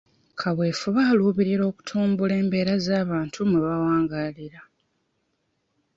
[0.39, 4.61] Kaweefube aluubirira okutumbula mbeera z'abantu mwe bawangaalira.